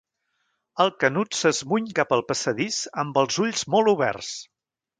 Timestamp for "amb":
3.05-3.23